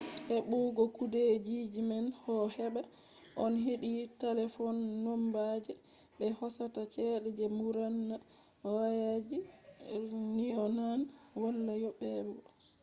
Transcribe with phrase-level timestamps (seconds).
[0.29, 2.91] hebugo kudeejiman do hebaa
[3.43, 5.73] on heedi talefon nomba je
[6.17, 8.15] be hosata chede je mburna
[8.75, 9.37] wayaji
[10.37, 11.01] nyonaan
[11.41, 12.41] wala yoobego